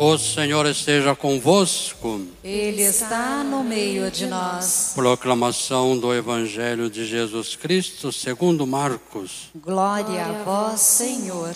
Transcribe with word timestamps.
O 0.00 0.16
Senhor 0.16 0.64
esteja 0.66 1.12
convosco. 1.16 2.24
Ele 2.44 2.82
está 2.82 3.42
no 3.42 3.64
meio 3.64 4.08
de 4.12 4.28
nós. 4.28 4.92
Proclamação 4.94 5.98
do 5.98 6.14
Evangelho 6.14 6.88
de 6.88 7.04
Jesus 7.04 7.56
Cristo, 7.56 8.12
segundo 8.12 8.64
Marcos. 8.64 9.50
Glória 9.56 10.24
a 10.24 10.44
vós, 10.44 10.80
Senhor. 10.82 11.52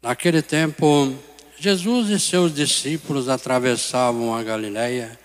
Naquele 0.00 0.40
tempo, 0.40 1.12
Jesus 1.58 2.10
e 2.10 2.20
seus 2.20 2.54
discípulos 2.54 3.28
atravessavam 3.28 4.32
a 4.32 4.44
Galiléia. 4.44 5.18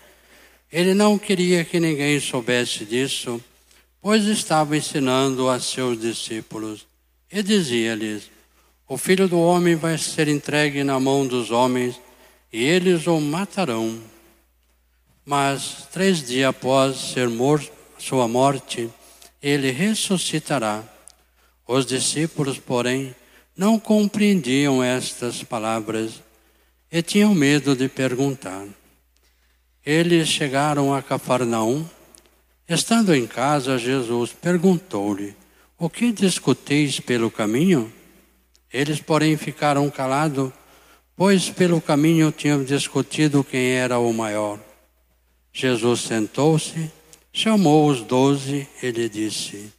Ele 0.72 0.92
não 0.92 1.16
queria 1.16 1.64
que 1.64 1.78
ninguém 1.78 2.18
soubesse 2.18 2.84
disso, 2.84 3.40
pois 4.02 4.24
estava 4.24 4.76
ensinando 4.76 5.48
a 5.48 5.60
seus 5.60 6.00
discípulos 6.00 6.84
e 7.30 7.44
dizia-lhes: 7.44 8.35
o 8.88 8.96
filho 8.96 9.26
do 9.26 9.40
homem 9.40 9.74
vai 9.74 9.98
ser 9.98 10.28
entregue 10.28 10.84
na 10.84 11.00
mão 11.00 11.26
dos 11.26 11.50
homens 11.50 12.00
e 12.52 12.62
eles 12.62 13.06
o 13.06 13.20
matarão. 13.20 14.00
Mas 15.24 15.88
três 15.90 16.24
dias 16.24 16.50
após 16.50 16.96
ser 16.96 17.28
morto, 17.28 17.72
sua 17.98 18.28
morte, 18.28 18.88
ele 19.42 19.72
ressuscitará. 19.72 20.84
Os 21.66 21.84
discípulos, 21.84 22.58
porém, 22.58 23.12
não 23.56 23.76
compreendiam 23.76 24.82
estas 24.84 25.42
palavras 25.42 26.22
e 26.92 27.02
tinham 27.02 27.34
medo 27.34 27.74
de 27.74 27.88
perguntar. 27.88 28.66
Eles 29.84 30.28
chegaram 30.28 30.94
a 30.94 31.02
Cafarnaum. 31.02 31.84
Estando 32.68 33.14
em 33.14 33.26
casa, 33.26 33.78
Jesus 33.78 34.32
perguntou-lhe: 34.32 35.34
O 35.76 35.90
que 35.90 36.12
discuteis 36.12 37.00
pelo 37.00 37.30
caminho? 37.30 37.92
Eles, 38.76 39.00
porém, 39.00 39.38
ficaram 39.38 39.88
calados, 39.88 40.52
pois 41.16 41.48
pelo 41.48 41.80
caminho 41.80 42.30
tinham 42.30 42.62
discutido 42.62 43.42
quem 43.42 43.70
era 43.70 43.98
o 43.98 44.12
maior. 44.12 44.60
Jesus 45.50 46.00
sentou-se, 46.00 46.92
chamou 47.32 47.88
os 47.88 48.02
doze 48.02 48.68
e 48.82 48.90
lhe 48.90 49.08
disse: 49.08 49.72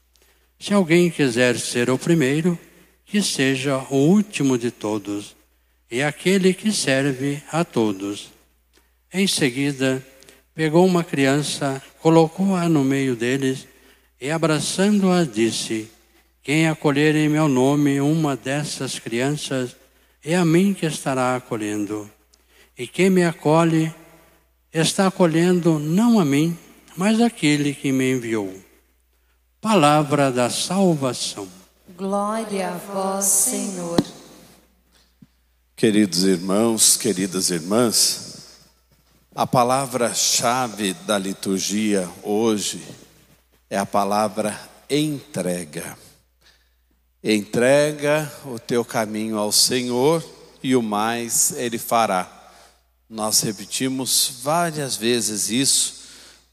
Se 0.60 0.74
alguém 0.74 1.12
quiser 1.12 1.60
ser 1.60 1.92
o 1.92 1.98
primeiro, 2.00 2.58
que 3.06 3.22
seja 3.22 3.86
o 3.92 3.98
último 3.98 4.58
de 4.58 4.72
todos 4.72 5.36
e 5.92 6.02
aquele 6.02 6.52
que 6.52 6.72
serve 6.72 7.40
a 7.52 7.64
todos. 7.64 8.32
Em 9.14 9.28
seguida, 9.28 10.04
pegou 10.56 10.84
uma 10.84 11.04
criança, 11.04 11.80
colocou-a 12.02 12.68
no 12.68 12.84
meio 12.84 13.16
deles 13.16 13.68
e, 14.20 14.32
abraçando-a, 14.32 15.24
disse: 15.24 15.88
quem 16.48 16.66
acolher 16.66 17.14
em 17.14 17.28
meu 17.28 17.50
nome 17.50 18.00
uma 18.00 18.34
dessas 18.38 18.98
crianças, 18.98 19.76
é 20.24 20.34
a 20.34 20.46
mim 20.46 20.74
que 20.74 20.86
estará 20.86 21.36
acolhendo. 21.36 22.10
E 22.78 22.88
quem 22.88 23.10
me 23.10 23.26
acolhe, 23.26 23.94
está 24.74 25.08
acolhendo 25.08 25.78
não 25.78 26.18
a 26.18 26.24
mim, 26.24 26.58
mas 26.96 27.20
aquele 27.20 27.74
que 27.74 27.92
me 27.92 28.14
enviou. 28.14 28.56
Palavra 29.60 30.32
da 30.32 30.50
salvação. 30.50 31.50
Glória 31.98 32.70
a 32.70 32.78
vós, 32.78 33.26
Senhor. 33.26 34.02
Queridos 35.76 36.24
irmãos, 36.24 36.96
queridas 36.96 37.50
irmãs, 37.50 38.62
a 39.36 39.46
palavra-chave 39.46 40.94
da 41.06 41.18
liturgia 41.18 42.10
hoje 42.24 42.82
é 43.70 43.78
a 43.78 43.86
palavra 43.86 44.58
entrega. 44.90 46.07
Entrega 47.30 48.32
o 48.46 48.58
teu 48.58 48.86
caminho 48.86 49.38
ao 49.38 49.52
Senhor 49.52 50.24
e 50.64 50.78
o 50.78 50.82
mais 50.82 51.52
Ele 51.52 51.78
fará. 51.78 52.54
Nós 53.10 53.42
repetimos 53.42 54.40
várias 54.42 54.96
vezes 54.96 55.50
isso 55.50 56.04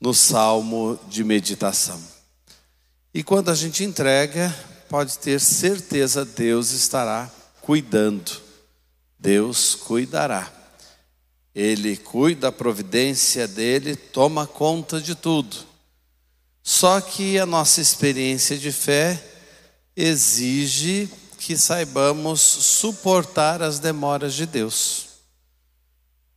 no 0.00 0.12
salmo 0.12 0.98
de 1.06 1.22
meditação. 1.22 2.02
E 3.14 3.22
quando 3.22 3.52
a 3.52 3.54
gente 3.54 3.84
entrega, 3.84 4.52
pode 4.88 5.16
ter 5.20 5.38
certeza, 5.40 6.24
Deus 6.24 6.72
estará 6.72 7.30
cuidando. 7.60 8.32
Deus 9.16 9.76
cuidará. 9.76 10.52
Ele 11.54 11.96
cuida, 11.96 12.48
a 12.48 12.52
providência 12.52 13.46
dele 13.46 13.94
toma 13.94 14.44
conta 14.44 15.00
de 15.00 15.14
tudo. 15.14 15.56
Só 16.64 17.00
que 17.00 17.38
a 17.38 17.46
nossa 17.46 17.80
experiência 17.80 18.58
de 18.58 18.72
fé 18.72 19.33
exige 19.96 21.08
que 21.38 21.56
saibamos 21.56 22.40
suportar 22.40 23.62
as 23.62 23.78
demoras 23.78 24.34
de 24.34 24.46
Deus. 24.46 25.06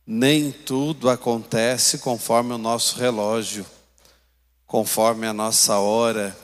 Nem 0.06 0.50
tudo 0.50 1.10
acontece 1.10 1.98
conforme 1.98 2.52
o 2.52 2.58
nosso 2.58 2.98
relógio, 2.98 3.66
conforme 4.66 5.26
a 5.26 5.32
nossa 5.32 5.78
hora. 5.78 6.36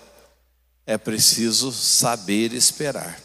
É 0.86 0.98
preciso 0.98 1.72
saber 1.72 2.52
esperar. 2.52 3.18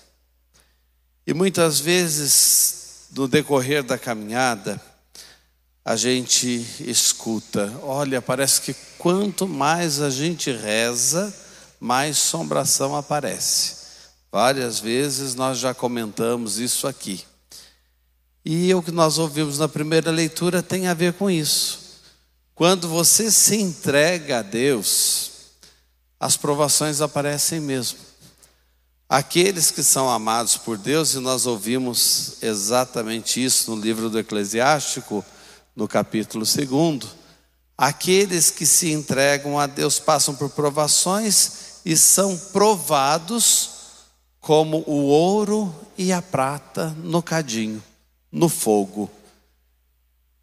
E 1.28 1.34
muitas 1.34 1.80
vezes, 1.80 3.08
no 3.12 3.28
decorrer 3.28 3.84
da 3.84 3.98
caminhada, 3.98 4.82
a 5.84 5.96
gente 5.96 6.66
escuta: 6.80 7.74
olha, 7.84 8.22
parece 8.22 8.62
que 8.62 8.74
quanto 8.98 9.48
mais 9.48 10.00
a 10.02 10.10
gente 10.10 10.52
reza, 10.52 11.34
mais 11.80 12.18
sombração 12.18 12.96
aparece. 12.96 13.79
Várias 14.32 14.80
vezes 14.80 15.34
nós 15.34 15.58
já 15.58 15.74
comentamos 15.74 16.60
isso 16.60 16.88
aqui. 16.88 17.24
E 18.46 18.74
o 18.74 18.82
que 18.82 18.92
nós 18.92 19.18
ouvimos 19.18 19.58
na 19.58 19.68
primeira 19.68 20.12
leitura 20.12 20.62
tem 20.62 20.88
a 20.88 20.94
ver 20.94 21.14
com 21.14 21.30
isso. 21.30 21.80
Quando 22.54 22.88
você 22.88 23.32
se 23.32 23.56
entrega 23.56 24.40
a 24.40 24.42
Deus, 24.42 25.32
as 26.20 26.38
provações 26.38 27.02
aparecem 27.02 27.60
mesmo. 27.60 27.98
Aqueles 29.08 29.72
que 29.72 29.82
são 29.82 30.10
amados 30.10 30.58
por 30.58 30.78
Deus, 30.78 31.16
e 31.16 31.20
nós 31.20 31.48
ouvimos 31.48 32.44
exatamente 32.44 33.44
isso 33.44 33.72
no 33.74 33.82
livro 33.82 34.10
do 34.10 34.20
Eclesiástico, 34.20 35.26
no 35.76 35.88
capítulo 35.88 36.46
2, 36.46 37.12
aqueles 37.76 38.52
que 38.52 38.66
se 38.66 38.92
entregam 38.92 39.58
a 39.58 39.66
Deus 39.66 39.98
passam 39.98 40.36
por 40.36 40.52
provações 40.52 41.82
e 41.84 41.98
são 41.98 42.38
provados 42.38 43.79
como 44.40 44.84
o 44.88 45.08
ouro 45.08 45.74
e 45.98 46.12
a 46.12 46.22
prata 46.22 46.96
no 47.04 47.22
cadinho, 47.22 47.84
no 48.32 48.48
fogo. 48.50 49.10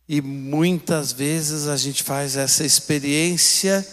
E 0.08 0.20
muitas 0.20 1.12
vezes 1.12 1.66
a 1.66 1.76
gente 1.76 2.02
faz 2.02 2.36
essa 2.36 2.64
experiência 2.64 3.86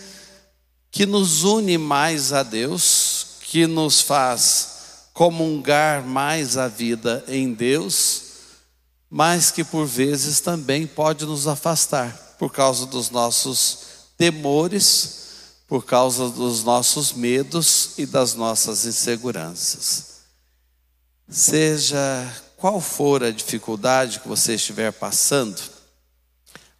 que 0.92 1.06
nos 1.06 1.44
une 1.44 1.78
mais 1.78 2.31
a 2.34 2.44
Deus, 2.44 3.38
que 3.44 3.66
nos 3.66 4.02
faz 4.02 4.69
comungar 5.13 6.03
mais 6.03 6.58
a 6.58 6.68
vida 6.68 7.24
em 7.28 7.53
Deus, 7.53 8.24
mas 9.09 9.52
que 9.52 9.63
por 9.63 9.86
vezes 9.86 10.40
também 10.40 10.86
pode 10.86 11.25
nos 11.25 11.47
afastar 11.47 12.36
por 12.38 12.52
causa 12.52 12.86
dos 12.86 13.09
nossos 13.09 13.80
temores 14.18 15.22
por 15.68 15.85
causa 15.85 16.29
dos 16.29 16.63
nossos 16.63 17.13
medos 17.13 17.91
e 17.97 18.06
das 18.06 18.34
nossas 18.34 18.85
inseguranças. 18.85 20.22
Seja 21.28 21.97
qual 22.57 22.79
for 22.79 23.24
a 23.24 23.31
dificuldade 23.31 24.19
que 24.19 24.28
você 24.28 24.56
estiver 24.56 24.91
passando, 24.91 25.62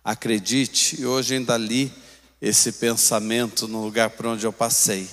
acredite, 0.04 1.02
e 1.02 1.06
hoje 1.06 1.36
ainda 1.36 1.58
li 1.58 1.94
esse 2.42 2.74
pensamento 2.74 3.68
no 3.68 3.84
lugar 3.84 4.10
por 4.12 4.26
onde 4.26 4.46
eu 4.46 4.54
passei. 4.54 5.10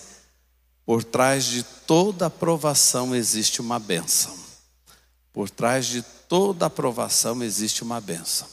Por 0.84 1.04
trás 1.04 1.44
de 1.44 1.62
toda 1.62 2.26
aprovação 2.26 3.14
existe 3.14 3.60
uma 3.60 3.78
bênção. 3.78 4.36
Por 5.32 5.48
trás 5.48 5.86
de 5.86 6.02
toda 6.02 6.66
aprovação 6.66 7.42
existe 7.42 7.82
uma 7.82 8.00
bênção. 8.00 8.48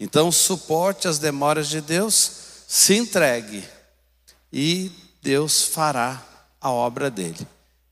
Então, 0.00 0.30
suporte 0.30 1.08
as 1.08 1.18
demoras 1.18 1.68
de 1.68 1.80
Deus, 1.80 2.30
se 2.66 2.94
entregue 2.94 3.64
e 4.52 4.90
Deus 5.22 5.62
fará 5.62 6.22
a 6.60 6.70
obra 6.70 7.10
dele, 7.10 7.46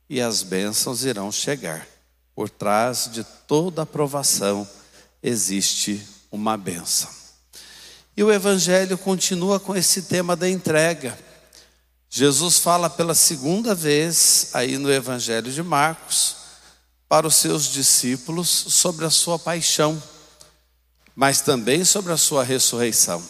e 0.08 0.20
as 0.20 0.42
bênçãos 0.42 1.04
irão 1.04 1.30
chegar. 1.30 1.86
Por 2.34 2.50
trás 2.50 3.08
de 3.12 3.24
toda 3.46 3.82
aprovação 3.82 4.68
existe 5.22 6.06
uma 6.30 6.56
bênção. 6.56 7.08
E 8.16 8.22
o 8.22 8.32
Evangelho 8.32 8.96
continua 8.96 9.60
com 9.60 9.76
esse 9.76 10.02
tema 10.02 10.34
da 10.34 10.48
entrega. 10.48 11.18
Jesus 12.08 12.58
fala 12.58 12.88
pela 12.88 13.14
segunda 13.14 13.74
vez, 13.74 14.50
aí 14.52 14.78
no 14.78 14.90
Evangelho 14.90 15.52
de 15.52 15.62
Marcos, 15.62 16.36
para 17.08 17.26
os 17.26 17.36
seus 17.36 17.66
discípulos 17.66 18.48
sobre 18.48 19.04
a 19.04 19.10
sua 19.10 19.38
paixão, 19.38 20.02
mas 21.14 21.40
também 21.40 21.84
sobre 21.84 22.12
a 22.12 22.16
sua 22.16 22.42
ressurreição. 22.42 23.22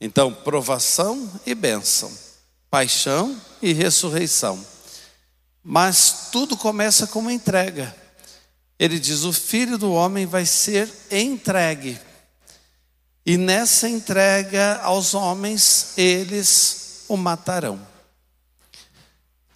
Então, 0.00 0.32
provação 0.32 1.30
e 1.44 1.54
bênção 1.54 2.27
paixão 2.70 3.40
e 3.60 3.72
ressurreição. 3.72 4.64
Mas 5.62 6.28
tudo 6.32 6.56
começa 6.56 7.06
com 7.06 7.20
uma 7.20 7.32
entrega. 7.32 7.94
Ele 8.78 8.98
diz: 8.98 9.24
o 9.24 9.32
filho 9.32 9.76
do 9.76 9.92
homem 9.92 10.26
vai 10.26 10.46
ser 10.46 10.92
entregue. 11.10 11.98
E 13.26 13.36
nessa 13.36 13.88
entrega 13.88 14.80
aos 14.82 15.12
homens, 15.12 15.92
eles 15.98 17.04
o 17.08 17.16
matarão. 17.16 17.78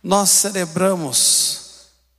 Nós 0.03 0.31
celebramos 0.31 1.63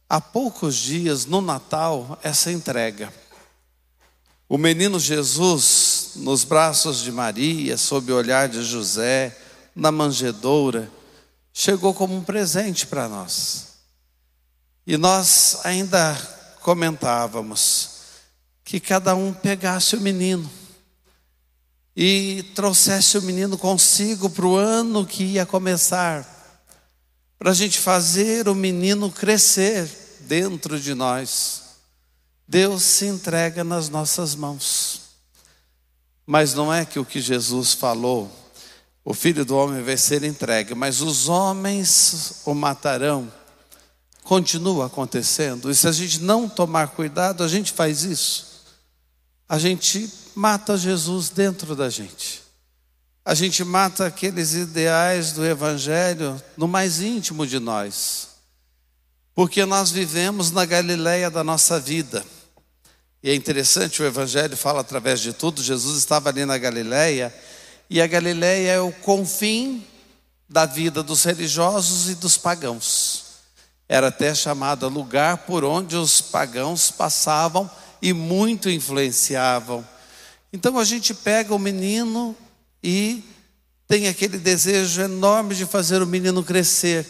há 0.09 0.21
poucos 0.21 0.75
dias, 0.75 1.25
no 1.25 1.41
Natal, 1.41 2.17
essa 2.23 2.51
entrega. 2.51 3.13
O 4.47 4.57
menino 4.57 4.99
Jesus, 4.99 6.11
nos 6.15 6.43
braços 6.43 6.99
de 7.01 7.11
Maria, 7.11 7.77
sob 7.77 8.11
o 8.11 8.15
olhar 8.15 8.47
de 8.47 8.63
José, 8.63 9.35
na 9.75 9.91
manjedoura, 9.91 10.91
chegou 11.53 11.93
como 11.93 12.15
um 12.15 12.23
presente 12.23 12.87
para 12.87 13.07
nós. 13.07 13.73
E 14.85 14.97
nós 14.97 15.59
ainda 15.63 16.15
comentávamos 16.61 17.89
que 18.63 18.79
cada 18.79 19.15
um 19.15 19.33
pegasse 19.33 19.95
o 19.95 20.01
menino 20.01 20.49
e 21.95 22.43
trouxesse 22.55 23.17
o 23.17 23.21
menino 23.21 23.57
consigo 23.57 24.29
para 24.29 24.45
o 24.45 24.55
ano 24.55 25.05
que 25.05 25.23
ia 25.23 25.45
começar, 25.45 26.27
para 27.37 27.51
a 27.51 27.53
gente 27.53 27.79
fazer 27.79 28.47
o 28.47 28.55
menino 28.55 29.11
crescer 29.11 29.89
dentro 30.21 30.79
de 30.79 30.93
nós. 30.93 31.61
Deus 32.47 32.83
se 32.83 33.05
entrega 33.05 33.63
nas 33.63 33.89
nossas 33.89 34.35
mãos. 34.35 35.01
Mas 36.25 36.53
não 36.53 36.73
é 36.73 36.85
que 36.85 36.99
o 36.99 37.05
que 37.05 37.19
Jesus 37.19 37.73
falou, 37.73 38.31
o 39.05 39.13
filho 39.13 39.43
do 39.43 39.55
homem 39.55 39.83
vai 39.83 39.97
ser 39.97 40.23
entregue, 40.23 40.73
mas 40.73 41.01
os 41.01 41.27
homens 41.27 42.41
o 42.45 42.53
matarão. 42.53 43.31
Continua 44.23 44.85
acontecendo. 44.85 45.69
E 45.69 45.75
se 45.75 45.87
a 45.87 45.91
gente 45.91 46.21
não 46.21 46.47
tomar 46.47 46.89
cuidado, 46.89 47.43
a 47.43 47.47
gente 47.47 47.73
faz 47.73 48.03
isso. 48.03 48.63
A 49.49 49.59
gente 49.59 50.09
mata 50.33 50.77
Jesus 50.77 51.29
dentro 51.29 51.75
da 51.75 51.89
gente. 51.89 52.41
A 53.25 53.33
gente 53.33 53.63
mata 53.63 54.05
aqueles 54.05 54.53
ideais 54.53 55.33
do 55.33 55.45
Evangelho 55.45 56.41
no 56.57 56.67
mais 56.67 57.01
íntimo 57.01 57.45
de 57.45 57.59
nós. 57.59 58.29
Porque 59.35 59.65
nós 59.65 59.91
vivemos 59.91 60.51
na 60.51 60.65
Galileia 60.65 61.29
da 61.29 61.43
nossa 61.43 61.79
vida. 61.79 62.23
E 63.21 63.29
é 63.29 63.35
interessante, 63.35 64.01
o 64.01 64.05
Evangelho 64.05 64.55
fala 64.55 64.81
através 64.81 65.19
de 65.19 65.33
tudo. 65.33 65.63
Jesus 65.63 65.97
estava 65.97 66.29
ali 66.29 66.45
na 66.45 66.57
Galileia, 66.57 67.33
e 67.93 68.01
a 68.01 68.07
Galileia 68.07 68.71
é 68.71 68.81
o 68.81 68.91
confim 68.91 69.85
da 70.49 70.65
vida 70.65 71.01
dos 71.01 71.23
religiosos 71.23 72.09
e 72.09 72.15
dos 72.15 72.35
pagãos. 72.35 73.23
Era 73.87 74.07
até 74.07 74.35
chamada 74.35 74.87
lugar 74.87 75.37
por 75.45 75.63
onde 75.63 75.95
os 75.95 76.19
pagãos 76.19 76.91
passavam 76.91 77.69
e 78.01 78.11
muito 78.11 78.69
influenciavam 78.69 79.85
então 80.53 80.77
a 80.77 80.85
gente 80.85 81.15
pega 81.15 81.55
o 81.55 81.57
menino 81.57 82.37
e 82.83 83.23
tem 83.87 84.07
aquele 84.07 84.37
desejo 84.37 85.01
enorme 85.01 85.55
de 85.55 85.65
fazer 85.65 86.03
o 86.03 86.07
menino 86.07 86.43
crescer, 86.43 87.07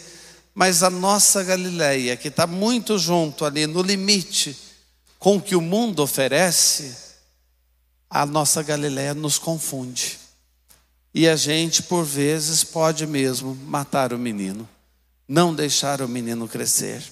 mas 0.54 0.82
a 0.82 0.88
nossa 0.88 1.44
Galileia, 1.44 2.16
que 2.16 2.28
está 2.28 2.46
muito 2.46 2.98
junto 2.98 3.44
ali 3.44 3.66
no 3.66 3.82
limite 3.82 4.56
com 5.18 5.36
o 5.36 5.42
que 5.42 5.54
o 5.54 5.60
mundo 5.60 6.02
oferece, 6.02 6.96
a 8.08 8.24
nossa 8.24 8.62
Galileia 8.62 9.12
nos 9.12 9.38
confunde. 9.38 10.23
E 11.14 11.28
a 11.28 11.36
gente, 11.36 11.84
por 11.84 12.04
vezes, 12.04 12.64
pode 12.64 13.06
mesmo 13.06 13.54
matar 13.54 14.12
o 14.12 14.18
menino, 14.18 14.68
não 15.28 15.54
deixar 15.54 16.02
o 16.02 16.08
menino 16.08 16.48
crescer. 16.48 17.04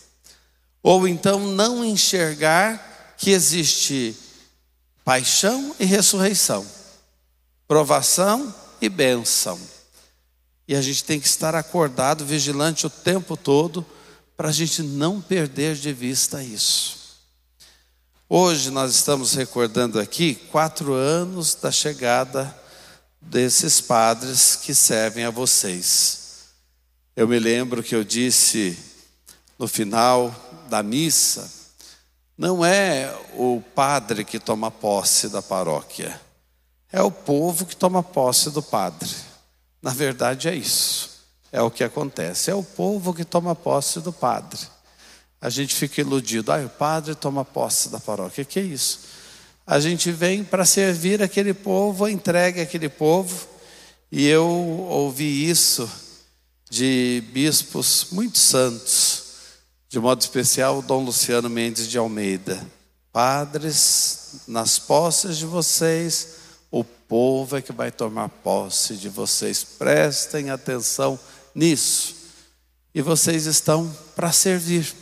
Ou 0.82 1.06
então 1.06 1.38
não 1.38 1.84
enxergar 1.84 3.14
que 3.16 3.30
existe 3.30 4.16
paixão 5.04 5.76
e 5.78 5.84
ressurreição, 5.84 6.66
provação 7.68 8.52
e 8.80 8.88
bênção. 8.88 9.60
E 10.66 10.74
a 10.74 10.82
gente 10.82 11.04
tem 11.04 11.20
que 11.20 11.28
estar 11.28 11.54
acordado, 11.54 12.26
vigilante 12.26 12.84
o 12.86 12.90
tempo 12.90 13.36
todo, 13.36 13.86
para 14.36 14.48
a 14.48 14.52
gente 14.52 14.82
não 14.82 15.20
perder 15.20 15.76
de 15.76 15.92
vista 15.92 16.42
isso. 16.42 17.20
Hoje 18.28 18.70
nós 18.70 18.92
estamos 18.96 19.34
recordando 19.34 20.00
aqui 20.00 20.34
quatro 20.34 20.92
anos 20.92 21.54
da 21.54 21.70
chegada 21.70 22.61
desses 23.22 23.80
padres 23.80 24.56
que 24.56 24.74
servem 24.74 25.24
a 25.24 25.30
vocês. 25.30 26.20
Eu 27.16 27.28
me 27.28 27.38
lembro 27.38 27.82
que 27.82 27.94
eu 27.94 28.04
disse 28.04 28.78
no 29.58 29.68
final 29.68 30.34
da 30.68 30.82
missa, 30.82 31.50
não 32.36 32.64
é 32.64 33.14
o 33.34 33.62
padre 33.74 34.24
que 34.24 34.38
toma 34.38 34.70
posse 34.70 35.28
da 35.28 35.40
paróquia, 35.42 36.20
é 36.90 37.00
o 37.00 37.10
povo 37.10 37.64
que 37.64 37.76
toma 37.76 38.02
posse 38.02 38.50
do 38.50 38.62
padre. 38.62 39.10
Na 39.80 39.90
verdade, 39.90 40.48
é 40.48 40.54
isso. 40.54 41.10
É 41.50 41.60
o 41.60 41.70
que 41.70 41.82
acontece. 41.82 42.50
É 42.50 42.54
o 42.54 42.62
povo 42.62 43.12
que 43.12 43.24
toma 43.24 43.54
posse 43.54 44.00
do 44.00 44.12
padre. 44.12 44.60
A 45.40 45.50
gente 45.50 45.74
fica 45.74 46.00
iludido. 46.00 46.52
Ah, 46.52 46.58
o 46.58 46.68
padre 46.68 47.14
toma 47.14 47.44
posse 47.44 47.88
da 47.88 47.98
paróquia. 47.98 48.44
Que 48.44 48.60
é 48.60 48.62
isso? 48.62 49.00
A 49.66 49.78
gente 49.78 50.10
vem 50.10 50.42
para 50.42 50.64
servir 50.64 51.22
aquele 51.22 51.54
povo, 51.54 52.08
entregue 52.08 52.60
aquele 52.60 52.88
povo. 52.88 53.48
E 54.10 54.26
eu 54.26 54.46
ouvi 54.46 55.48
isso 55.48 55.88
de 56.68 57.22
bispos 57.32 58.08
muito 58.10 58.38
santos 58.38 59.22
de 59.88 60.00
modo 60.00 60.22
especial, 60.22 60.80
Dom 60.80 61.04
Luciano 61.04 61.50
Mendes 61.50 61.86
de 61.86 61.98
Almeida. 61.98 62.66
Padres, 63.12 64.40
nas 64.48 64.78
posses 64.78 65.36
de 65.36 65.44
vocês, 65.44 66.36
o 66.70 66.82
povo 66.82 67.58
é 67.58 67.62
que 67.62 67.72
vai 67.72 67.92
tomar 67.92 68.30
posse 68.30 68.96
de 68.96 69.10
vocês. 69.10 69.62
Prestem 69.62 70.48
atenção 70.48 71.20
nisso. 71.54 72.16
E 72.94 73.02
vocês 73.02 73.44
estão 73.44 73.94
para 74.16 74.32
servir. 74.32 74.94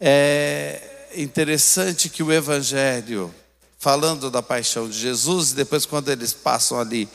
É 0.00 0.91
interessante 1.16 2.08
que 2.08 2.22
o 2.22 2.32
Evangelho, 2.32 3.34
falando 3.78 4.30
da 4.30 4.42
paixão 4.42 4.88
de 4.88 4.98
Jesus, 4.98 5.52
depois, 5.52 5.86
quando 5.86 6.10
eles 6.10 6.32
passam 6.32 6.78
ali 6.78 7.08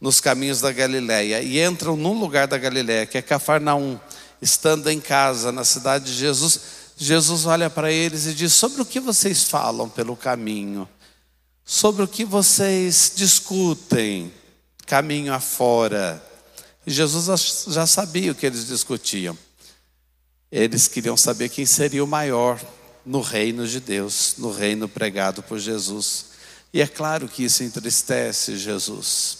nos 0.00 0.20
caminhos 0.20 0.60
da 0.60 0.72
Galileia 0.72 1.40
e 1.40 1.62
entram 1.62 1.96
num 1.96 2.18
lugar 2.18 2.46
da 2.46 2.58
Galileia, 2.58 3.06
que 3.06 3.18
é 3.18 3.22
Cafarnaum, 3.22 3.98
estando 4.40 4.90
em 4.90 5.00
casa 5.00 5.52
na 5.52 5.64
cidade 5.64 6.06
de 6.06 6.14
Jesus, 6.14 6.60
Jesus 6.96 7.46
olha 7.46 7.70
para 7.70 7.90
eles 7.90 8.26
e 8.26 8.34
diz: 8.34 8.52
Sobre 8.52 8.82
o 8.82 8.86
que 8.86 9.00
vocês 9.00 9.44
falam 9.44 9.88
pelo 9.88 10.16
caminho? 10.16 10.88
Sobre 11.64 12.02
o 12.02 12.08
que 12.08 12.24
vocês 12.24 13.12
discutem 13.14 14.32
caminho 14.86 15.32
afora? 15.32 16.22
E 16.86 16.90
Jesus 16.90 17.64
já 17.68 17.86
sabia 17.86 18.32
o 18.32 18.34
que 18.34 18.44
eles 18.44 18.66
discutiam. 18.66 19.38
Eles 20.50 20.88
queriam 20.88 21.16
saber 21.16 21.48
quem 21.48 21.64
seria 21.64 22.04
o 22.04 22.06
maior 22.06 22.60
no 23.04 23.20
reino 23.20 23.66
de 23.66 23.80
Deus, 23.80 24.34
no 24.38 24.52
reino 24.52 24.88
pregado 24.88 25.42
por 25.42 25.58
Jesus. 25.58 26.26
E 26.72 26.80
é 26.80 26.86
claro 26.86 27.28
que 27.28 27.44
isso 27.44 27.62
entristece 27.62 28.56
Jesus. 28.56 29.38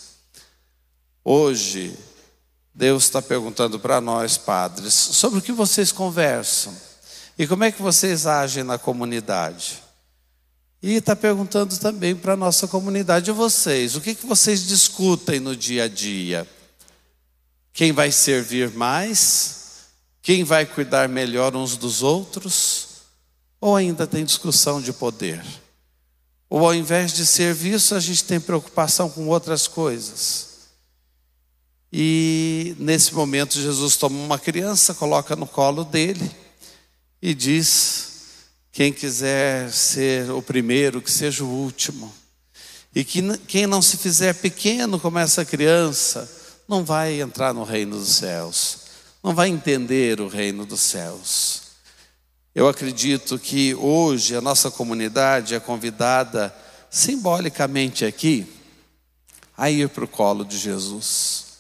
Hoje, 1.25 1.97
Deus 2.75 3.05
está 3.05 3.23
perguntando 3.23 3.79
para 3.79 4.01
nós, 4.01 4.37
padres, 4.37 4.93
sobre 4.93 5.39
o 5.39 5.43
que 5.43 5.53
vocês 5.53 5.93
conversam 5.93 6.75
e 7.39 7.47
como 7.47 7.65
é 7.65 7.73
que 7.73 7.81
vocês 7.81 8.27
agem 8.27 8.65
na 8.65 8.79
comunidade. 8.79 9.83
E 10.83 10.95
está 10.95 11.15
perguntando 11.15 11.79
também 11.79 12.17
para 12.17 12.33
a 12.33 12.37
nossa 12.37 12.67
comunidade, 12.67 13.31
vocês, 13.31 13.95
o 13.95 14.01
que, 14.01 14.15
que 14.15 14.27
vocês 14.27 14.67
discutem 14.67 15.39
no 15.39 15.55
dia 15.55 15.85
a 15.85 15.89
dia? 15.89 16.49
Quem 17.73 17.93
vai 17.93 18.11
servir 18.11 18.71
mais? 18.73 19.63
Quem 20.21 20.45
vai 20.45 20.67
cuidar 20.67 21.09
melhor 21.09 21.55
uns 21.55 21.77
dos 21.77 22.03
outros? 22.03 22.92
Ou 23.63 23.77
ainda 23.77 24.09
tem 24.09 24.25
discussão 24.25 24.81
de 24.83 24.93
poder? 24.93 25.41
Ou 26.51 26.67
ao 26.67 26.75
invés 26.75 27.13
de 27.13 27.25
serviço, 27.25 27.95
a 27.95 28.01
gente 28.01 28.25
tem 28.25 28.41
preocupação 28.41 29.09
com 29.09 29.29
outras 29.29 29.69
coisas? 29.69 30.49
E 31.93 32.75
nesse 32.77 33.15
momento 33.15 33.61
Jesus 33.61 33.97
toma 33.97 34.19
uma 34.19 34.37
criança, 34.37 34.95
coloca 34.95 35.37
no 35.37 35.47
colo 35.47 35.85
dele 35.85 36.29
e 37.23 37.33
diz: 37.33 38.09
quem 38.73 38.93
quiser 38.93 39.71
ser 39.71 40.29
o 40.33 40.43
primeiro, 40.43 41.01
que 41.01 41.11
seja 41.11 41.45
o 41.45 41.49
último. 41.49 42.13
E 42.93 43.05
que 43.05 43.23
quem 43.47 43.69
não 43.69 43.81
se 43.81 43.97
fizer 43.97 44.35
pequeno 44.35 44.99
como 44.99 45.21
essa 45.21 45.45
criança, 45.45 46.29
não 46.67 46.85
vai 46.85 47.21
entrar 47.21 47.55
no 47.55 47.63
reino 47.63 47.97
dos 47.97 48.17
céus, 48.17 48.79
não 49.23 49.37
vai 49.37 49.51
entender 49.51 50.21
o 50.21 50.27
reino 50.27 50.67
dos 50.67 50.81
céus. 50.81 51.62
Eu 52.55 52.69
acredito 52.69 53.39
que 53.39 53.75
hoje 53.75 54.37
a 54.37 54.41
nossa 54.41 54.71
comunidade 54.71 55.55
é 55.55 55.61
convidada 55.61 56.55
simbolicamente 56.91 58.05
aqui 58.05 58.47
a 59.57 59.71
ir 59.71 59.89
para 59.89 60.05
o 60.05 60.09
colo 60.09 60.45
de 60.45 60.59
Jesus 60.59 61.53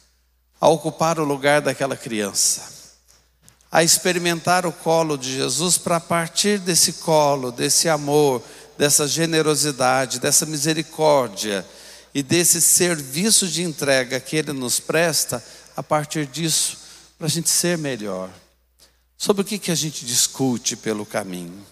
a 0.63 0.69
ocupar 0.69 1.19
o 1.19 1.25
lugar 1.25 1.61
daquela 1.61 1.97
criança, 1.97 2.95
a 3.69 3.83
experimentar 3.83 4.65
o 4.65 4.71
colo 4.71 5.19
de 5.19 5.35
Jesus 5.35 5.77
para 5.77 5.99
partir 5.99 6.61
desse 6.61 6.93
colo, 6.93 7.51
desse 7.51 7.89
amor, 7.89 8.41
dessa 8.79 9.09
generosidade, 9.09 10.21
dessa 10.21 10.47
misericórdia 10.47 11.67
e 12.15 12.23
desse 12.23 12.61
serviço 12.61 13.49
de 13.49 13.65
entrega 13.65 14.21
que 14.21 14.37
Ele 14.37 14.53
nos 14.53 14.79
presta, 14.79 15.43
a 15.77 15.83
partir 15.83 16.27
disso, 16.27 16.79
para 17.19 17.27
a 17.27 17.31
gente 17.31 17.51
ser 17.51 17.77
melhor. 17.77 18.31
Sobre 19.23 19.43
o 19.43 19.45
que, 19.45 19.57
que 19.57 19.71
a 19.71 19.75
gente 19.77 20.05
discute 20.05 20.75
pelo 20.75 21.07
caminho. 21.07 21.65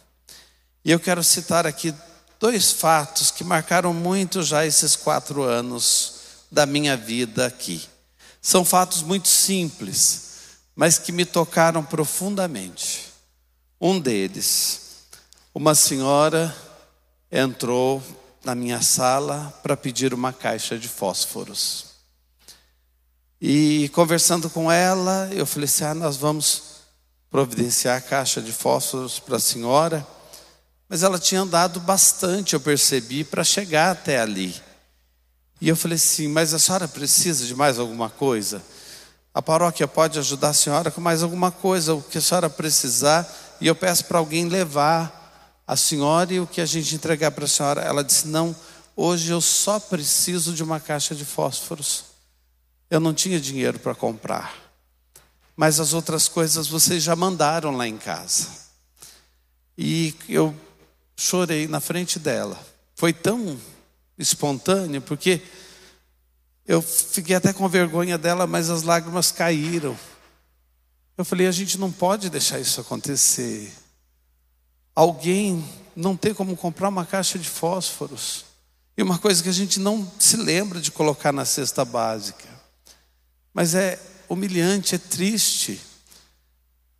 E 0.85 0.91
eu 0.93 1.01
quero 1.01 1.25
citar 1.25 1.67
aqui 1.67 1.93
dois 2.39 2.71
fatos 2.71 3.33
que 3.33 3.43
marcaram 3.43 3.93
muito 3.93 4.41
já 4.41 4.65
esses 4.65 4.95
quatro 4.95 5.43
anos 5.43 6.21
da 6.49 6.65
minha 6.65 6.97
vida 6.97 7.45
aqui. 7.45 7.85
São 8.41 8.65
fatos 8.65 9.03
muito 9.03 9.27
simples, 9.27 10.29
mas 10.77 10.97
que 10.97 11.11
me 11.11 11.25
tocaram 11.25 11.83
profundamente. 11.83 13.09
Um 13.81 13.99
deles, 13.99 14.83
uma 15.53 15.75
senhora 15.75 16.57
entrou 17.33 18.01
na 18.45 18.55
minha 18.55 18.81
sala 18.81 19.53
para 19.61 19.77
pedir 19.77 20.15
uma 20.15 20.33
caixa 20.33 20.79
de 20.79 20.87
fósforos. 20.87 21.87
E 23.41 23.91
conversando 23.93 24.49
com 24.49 24.71
ela, 24.71 25.29
eu 25.33 25.45
falei 25.45 25.65
assim: 25.65 25.83
ah, 25.83 25.95
nós 25.95 26.17
vamos 26.17 26.70
providenciar 27.31 27.97
a 27.97 28.01
caixa 28.01 28.43
de 28.43 28.53
fósforos 28.53 29.19
para 29.19 29.37
a 29.37 29.41
senhora. 29.41 30.07
Mas 30.89 31.03
ela 31.03 31.19
tinha 31.19 31.43
andado 31.43 31.79
bastante, 31.79 32.55
eu 32.55 32.61
percebi, 32.61 33.23
para 33.23 33.45
chegar 33.45 33.93
até 33.93 34.21
ali. 34.21 34.61
E 35.61 35.69
eu 35.69 35.77
falei 35.77 35.97
assim: 35.97 36.27
Mas 36.27 36.53
a 36.53 36.59
senhora 36.59 36.89
precisa 36.89 37.47
de 37.47 37.55
mais 37.55 37.79
alguma 37.79 38.11
coisa? 38.11 38.61
A 39.33 39.41
paróquia 39.41 39.87
pode 39.87 40.19
ajudar 40.19 40.49
a 40.49 40.55
senhora 40.55 40.91
com 40.91 41.01
mais 41.01 41.23
alguma 41.23 41.53
coisa, 41.53 41.95
o 41.95 42.03
que 42.03 42.19
a 42.19 42.21
senhora 42.21 42.51
precisar, 42.51 43.29
e 43.61 43.67
eu 43.69 43.77
peço 43.77 44.07
para 44.07 44.19
alguém 44.19 44.49
levar 44.49 45.63
a 45.65 45.77
senhora 45.77 46.35
e 46.35 46.41
o 46.41 46.47
que 46.49 46.61
a 46.61 46.67
gente 46.67 46.97
entregar 46.97 47.31
para 47.31 47.45
a 47.45 47.49
senhora. 47.49 47.83
Ela 47.83 48.03
disse: 48.03 48.27
Não, 48.27 48.57
hoje 48.97 49.31
eu 49.31 49.41
só 49.41 49.79
preciso 49.79 50.53
de 50.53 50.65
uma 50.65 50.81
caixa 50.81 51.15
de 51.15 51.25
fósforos. 51.25 52.07
Eu 52.91 52.99
não 52.99 53.15
tinha 53.15 53.39
dinheiro 53.39 53.79
para 53.79 53.95
comprar, 53.95 54.53
mas 55.61 55.79
as 55.79 55.93
outras 55.93 56.27
coisas 56.27 56.69
vocês 56.69 57.03
já 57.03 57.15
mandaram 57.15 57.77
lá 57.77 57.87
em 57.87 57.99
casa. 57.99 58.49
E 59.77 60.15
eu 60.27 60.57
chorei 61.15 61.69
na 61.69 61.81
frente 61.81 62.19
dela. 62.19 62.59
Foi 62.95 63.13
tão 63.13 63.61
espontâneo, 64.17 65.03
porque 65.03 65.43
eu 66.67 66.81
fiquei 66.81 67.37
até 67.37 67.53
com 67.53 67.69
vergonha 67.69 68.17
dela, 68.17 68.47
mas 68.47 68.71
as 68.71 68.85
lágrimas 68.85 69.31
caíram. 69.31 69.95
Eu 71.19 71.27
falei: 71.27 71.47
a 71.47 71.53
gente 71.53 71.77
não 71.77 71.93
pode 71.93 72.31
deixar 72.31 72.59
isso 72.59 72.81
acontecer. 72.81 73.71
Alguém 74.95 75.63
não 75.95 76.17
tem 76.17 76.33
como 76.33 76.57
comprar 76.57 76.89
uma 76.89 77.05
caixa 77.05 77.39
de 77.39 77.51
fósforos. 77.51 78.47
E 78.97 79.03
uma 79.03 79.19
coisa 79.19 79.43
que 79.43 79.51
a 79.51 79.53
gente 79.53 79.79
não 79.79 80.11
se 80.19 80.39
lembra 80.39 80.81
de 80.81 80.91
colocar 80.91 81.33
na 81.33 81.45
cesta 81.45 81.85
básica. 81.85 82.49
Mas 83.53 83.75
é 83.75 84.01
humilhante, 84.31 84.95
é 84.95 84.99
triste. 84.99 85.81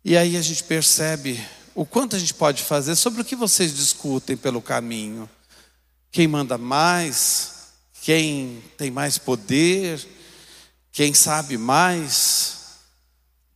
E 0.03 0.17
aí 0.17 0.35
a 0.35 0.41
gente 0.41 0.63
percebe 0.65 1.41
o 1.73 1.85
quanto 1.85 2.17
a 2.17 2.19
gente 2.19 2.33
pode 2.33 2.61
fazer 2.61 2.95
sobre 2.97 3.21
o 3.21 3.25
que 3.25 3.37
vocês 3.37 3.73
discutem 3.73 4.35
pelo 4.35 4.61
caminho. 4.61 5.29
Quem 6.11 6.27
manda 6.27 6.57
mais, 6.57 7.69
quem 8.01 8.61
tem 8.77 8.91
mais 8.91 9.17
poder, 9.17 10.05
quem 10.91 11.13
sabe 11.13 11.57
mais. 11.57 12.57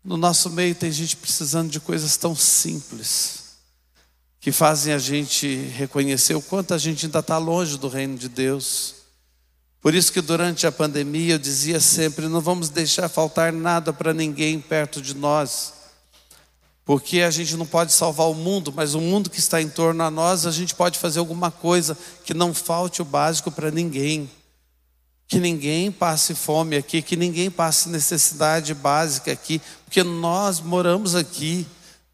No 0.01 0.15
nosso 0.15 0.49
meio 0.49 0.73
tem 0.73 0.91
gente 0.91 1.17
precisando 1.17 1.69
de 1.69 1.81
coisas 1.81 2.15
tão 2.15 2.33
simples, 2.33 3.57
que 4.39 4.53
fazem 4.53 4.93
a 4.93 4.99
gente 4.99 5.53
reconhecer 5.75 6.35
o 6.35 6.41
quanto 6.41 6.73
a 6.73 6.77
gente 6.77 7.07
ainda 7.07 7.19
está 7.19 7.37
longe 7.37 7.77
do 7.77 7.89
reino 7.89 8.17
de 8.17 8.29
Deus. 8.29 9.04
Por 9.85 9.93
isso 9.93 10.11
que 10.11 10.19
durante 10.19 10.65
a 10.65 10.71
pandemia 10.71 11.35
eu 11.35 11.37
dizia 11.37 11.79
sempre: 11.79 12.27
não 12.27 12.41
vamos 12.41 12.69
deixar 12.69 13.07
faltar 13.07 13.53
nada 13.53 13.93
para 13.93 14.15
ninguém 14.15 14.59
perto 14.59 14.99
de 14.99 15.13
nós. 15.13 15.73
Porque 16.83 17.21
a 17.21 17.29
gente 17.29 17.55
não 17.55 17.67
pode 17.67 17.93
salvar 17.93 18.27
o 18.27 18.33
mundo, 18.33 18.73
mas 18.75 18.95
o 18.95 18.99
mundo 18.99 19.29
que 19.29 19.37
está 19.37 19.61
em 19.61 19.69
torno 19.69 20.01
a 20.01 20.09
nós, 20.09 20.47
a 20.47 20.51
gente 20.51 20.73
pode 20.73 20.97
fazer 20.97 21.19
alguma 21.19 21.51
coisa 21.51 21.95
que 22.23 22.33
não 22.33 22.51
falte 22.51 23.03
o 23.03 23.05
básico 23.05 23.51
para 23.51 23.69
ninguém. 23.69 24.27
Que 25.27 25.39
ninguém 25.39 25.91
passe 25.91 26.33
fome 26.33 26.75
aqui, 26.75 27.03
que 27.03 27.15
ninguém 27.15 27.51
passe 27.51 27.87
necessidade 27.87 28.73
básica 28.73 29.31
aqui, 29.31 29.61
porque 29.83 30.01
nós 30.01 30.59
moramos 30.59 31.13
aqui, 31.13 31.67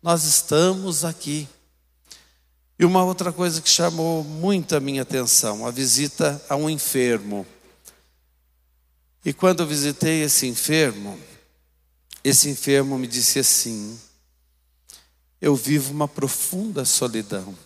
nós 0.03 0.25
estamos 0.25 1.05
aqui. 1.05 1.47
E 2.77 2.83
uma 2.83 3.05
outra 3.05 3.31
coisa 3.31 3.61
que 3.61 3.69
chamou 3.69 4.25
muito 4.25 4.75
a 4.75 4.81
minha 4.81 5.03
atenção, 5.03 5.65
a 5.65 5.71
visita 5.71 6.41
a 6.49 6.57
um 6.57 6.69
enfermo. 6.69 7.47
E 9.23 9.33
quando 9.33 9.61
eu 9.61 9.67
visitei 9.67 10.23
esse 10.23 10.47
enfermo, 10.47 11.19
esse 12.23 12.49
enfermo 12.49 12.97
me 12.97 13.07
disse 13.07 13.39
assim: 13.39 13.99
eu 15.41 15.55
vivo 15.55 15.91
uma 15.91 16.07
profunda 16.07 16.85
solidão. 16.85 17.57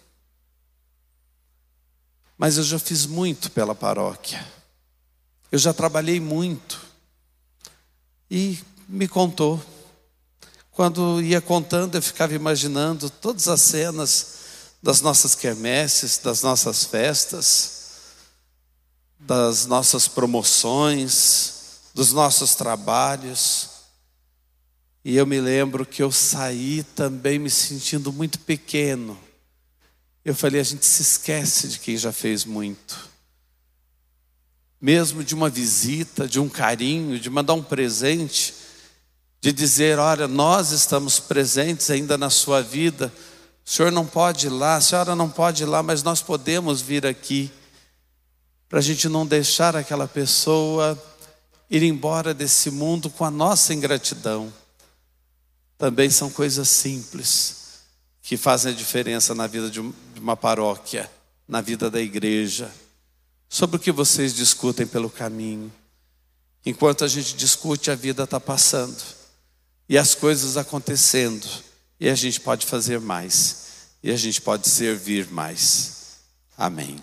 Mas 2.38 2.58
eu 2.58 2.64
já 2.64 2.80
fiz 2.80 3.06
muito 3.06 3.52
pela 3.52 3.76
paróquia. 3.76 4.46
Eu 5.52 5.60
já 5.60 5.74
trabalhei 5.74 6.20
muito. 6.20 6.82
E 8.32 8.60
me 8.88 9.08
contou. 9.08 9.62
Quando 10.72 11.22
ia 11.22 11.42
contando, 11.42 11.96
eu 11.96 12.02
ficava 12.02 12.34
imaginando 12.34 13.10
todas 13.10 13.48
as 13.48 13.62
cenas 13.62 14.36
das 14.82 15.02
nossas 15.02 15.36
quermesses, 15.36 16.18
das 16.18 16.42
nossas 16.44 16.84
festas, 16.84 17.75
das 19.20 19.66
nossas 19.66 20.08
promoções, 20.08 21.56
dos 21.94 22.12
nossos 22.12 22.56
trabalhos. 22.56 23.70
E 25.04 25.16
eu 25.16 25.26
me 25.26 25.40
lembro 25.40 25.86
que 25.86 26.02
eu 26.02 26.12
saí 26.12 26.84
também 26.96 27.40
me 27.40 27.50
sentindo 27.50 28.12
muito 28.12 28.40
pequeno. 28.40 29.18
Eu 30.24 30.34
falei, 30.34 30.60
a 30.60 30.64
gente 30.64 30.86
se 30.86 31.02
esquece 31.04 31.68
de 31.68 31.80
quem 31.80 31.96
já 31.96 32.12
fez 32.12 32.44
muito. 32.46 33.10
Mesmo 34.82 35.24
de 35.24 35.36
uma 35.36 35.50
visita, 35.50 36.28
de 36.28 36.40
um 36.40 36.50
carinho, 36.50 37.20
de 37.20 37.30
mandar 37.30 37.54
um 37.54 37.64
presente, 37.64 38.54
de 39.40 39.52
dizer: 39.52 40.00
olha, 40.00 40.28
nós 40.28 40.72
estamos 40.72 41.20
presentes 41.20 41.90
ainda 41.92 42.18
na 42.18 42.32
sua 42.32 42.62
vida. 42.62 43.14
O 43.64 43.70
senhor 43.70 43.92
não 43.92 44.06
pode 44.06 44.48
ir 44.48 44.50
lá, 44.50 44.76
a 44.76 44.82
senhora 44.82 45.16
não 45.16 45.30
pode 45.30 45.64
ir 45.64 45.66
lá, 45.68 45.82
mas 45.82 46.02
nós 46.04 46.22
podemos 46.22 46.82
vir 46.82 47.06
aqui. 47.06 47.52
Para 48.68 48.80
a 48.80 48.82
gente 48.82 49.08
não 49.08 49.26
deixar 49.26 49.76
aquela 49.76 50.08
pessoa 50.08 51.02
ir 51.70 51.84
embora 51.84 52.34
desse 52.34 52.70
mundo 52.70 53.10
com 53.10 53.26
a 53.26 53.32
nossa 53.32 53.74
ingratidão 53.74 54.52
também 55.78 56.10
são 56.10 56.30
coisas 56.30 56.70
simples 56.70 57.64
que 58.22 58.38
fazem 58.38 58.72
a 58.72 58.76
diferença 58.76 59.36
na 59.36 59.46
vida 59.46 59.70
de 59.70 59.80
uma 60.18 60.36
paróquia, 60.36 61.12
na 61.48 61.62
vida 61.62 61.92
da 61.92 62.02
igreja. 62.02 62.72
Sobre 63.48 63.76
o 63.76 63.80
que 63.80 63.92
vocês 63.92 64.34
discutem 64.34 64.88
pelo 64.88 65.10
caminho. 65.10 65.72
Enquanto 66.66 67.04
a 67.04 67.08
gente 67.08 67.36
discute, 67.36 67.92
a 67.92 67.96
vida 67.96 68.24
está 68.24 68.40
passando 68.40 68.98
e 69.88 69.98
as 69.98 70.16
coisas 70.16 70.58
acontecendo, 70.58 71.48
e 72.00 72.10
a 72.10 72.16
gente 72.16 72.42
pode 72.42 72.66
fazer 72.66 73.00
mais, 73.00 73.68
e 74.02 74.12
a 74.12 74.18
gente 74.18 74.42
pode 74.42 74.68
servir 74.68 75.28
mais. 75.30 76.16
Amém. 76.58 77.00